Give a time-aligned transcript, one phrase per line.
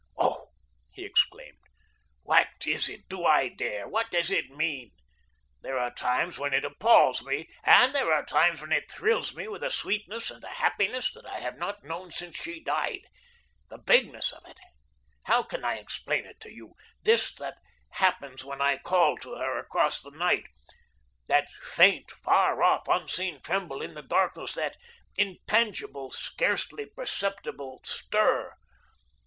[0.17, 0.47] "Oh,"
[0.89, 1.59] he exclaimed,
[2.23, 3.07] "what is it?
[3.07, 3.87] Do I dare?
[3.87, 4.93] What does it mean?
[5.61, 9.47] There are times when it appals me and there are times when it thrills me
[9.47, 13.01] with a sweetness and a happiness that I have not known since she died.
[13.69, 14.57] The vagueness of it!
[15.25, 16.73] How can I explain it to you,
[17.03, 17.59] this that
[17.91, 20.47] happens when I call to her across the night
[21.27, 24.77] that faint, far off, unseen tremble in the darkness, that
[25.15, 28.55] intangible, scarcely perceptible stir.